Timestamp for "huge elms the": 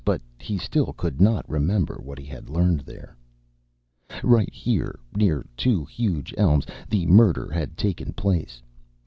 5.85-7.05